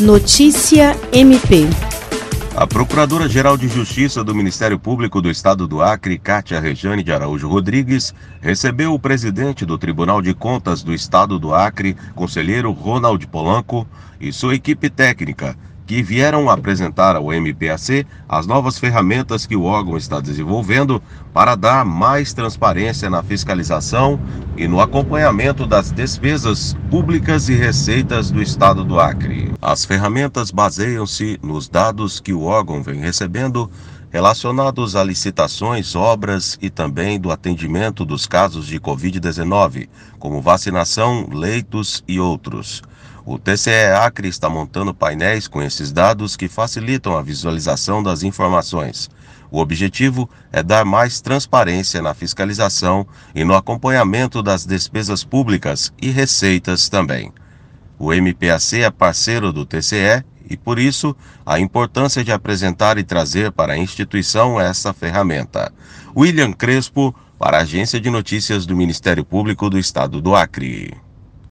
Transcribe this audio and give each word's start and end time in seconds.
Notícia 0.00 0.94
MP. 1.10 1.64
A 2.54 2.66
Procuradora-Geral 2.66 3.56
de 3.56 3.66
Justiça 3.66 4.22
do 4.22 4.34
Ministério 4.34 4.78
Público 4.78 5.22
do 5.22 5.30
Estado 5.30 5.66
do 5.66 5.80
Acre, 5.80 6.18
Cátia 6.18 6.60
Rejane 6.60 7.02
de 7.02 7.12
Araújo 7.12 7.48
Rodrigues, 7.48 8.14
recebeu 8.42 8.92
o 8.92 8.98
presidente 8.98 9.64
do 9.64 9.78
Tribunal 9.78 10.20
de 10.20 10.34
Contas 10.34 10.82
do 10.82 10.92
Estado 10.92 11.38
do 11.38 11.54
Acre, 11.54 11.96
conselheiro 12.14 12.72
Ronald 12.72 13.26
Polanco, 13.28 13.88
e 14.20 14.30
sua 14.34 14.54
equipe 14.54 14.90
técnica, 14.90 15.56
que 15.86 16.02
vieram 16.02 16.50
apresentar 16.50 17.14
ao 17.14 17.32
MPAC 17.32 18.04
as 18.28 18.46
novas 18.46 18.78
ferramentas 18.78 19.46
que 19.46 19.54
o 19.54 19.62
órgão 19.62 19.96
está 19.96 20.20
desenvolvendo 20.20 21.00
para 21.32 21.54
dar 21.54 21.84
mais 21.84 22.34
transparência 22.34 23.08
na 23.08 23.22
fiscalização 23.22 24.20
e 24.56 24.66
no 24.66 24.80
acompanhamento 24.80 25.66
das 25.66 25.92
despesas 25.92 26.76
públicas 26.90 27.48
e 27.48 27.54
receitas 27.54 28.30
do 28.30 28.42
Estado 28.42 28.84
do 28.84 28.98
Acre. 28.98 29.52
As 29.62 29.84
ferramentas 29.84 30.50
baseiam-se 30.50 31.38
nos 31.42 31.68
dados 31.68 32.18
que 32.18 32.32
o 32.32 32.42
órgão 32.42 32.82
vem 32.82 32.98
recebendo 32.98 33.70
relacionados 34.10 34.96
a 34.96 35.04
licitações, 35.04 35.94
obras 35.94 36.58
e 36.62 36.70
também 36.70 37.20
do 37.20 37.30
atendimento 37.30 38.04
dos 38.04 38.26
casos 38.26 38.66
de 38.66 38.80
Covid-19, 38.80 39.88
como 40.18 40.40
vacinação, 40.40 41.28
leitos 41.30 42.02
e 42.08 42.18
outros. 42.18 42.82
O 43.28 43.40
TCE 43.40 43.92
Acre 43.92 44.28
está 44.28 44.48
montando 44.48 44.94
painéis 44.94 45.48
com 45.48 45.60
esses 45.60 45.90
dados 45.90 46.36
que 46.36 46.46
facilitam 46.46 47.18
a 47.18 47.22
visualização 47.22 48.00
das 48.00 48.22
informações. 48.22 49.10
O 49.50 49.58
objetivo 49.58 50.30
é 50.52 50.62
dar 50.62 50.84
mais 50.84 51.20
transparência 51.20 52.00
na 52.00 52.14
fiscalização 52.14 53.04
e 53.34 53.42
no 53.42 53.56
acompanhamento 53.56 54.44
das 54.44 54.64
despesas 54.64 55.24
públicas 55.24 55.92
e 56.00 56.08
receitas 56.08 56.88
também. 56.88 57.32
O 57.98 58.12
MPAC 58.12 58.84
é 58.84 58.90
parceiro 58.92 59.52
do 59.52 59.66
TCE 59.66 60.24
e, 60.48 60.56
por 60.56 60.78
isso, 60.78 61.16
a 61.44 61.58
importância 61.58 62.22
de 62.22 62.30
apresentar 62.30 62.96
e 62.96 63.02
trazer 63.02 63.50
para 63.50 63.72
a 63.72 63.78
instituição 63.78 64.60
essa 64.60 64.92
ferramenta. 64.92 65.72
William 66.16 66.52
Crespo, 66.52 67.12
para 67.36 67.58
a 67.58 67.62
Agência 67.62 68.00
de 68.00 68.08
Notícias 68.08 68.64
do 68.64 68.76
Ministério 68.76 69.24
Público 69.24 69.68
do 69.68 69.80
Estado 69.80 70.20
do 70.20 70.36
Acre. 70.36 71.05